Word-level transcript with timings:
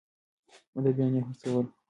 اديبان 0.77 1.13
يې 1.17 1.21
هڅول. 1.27 1.65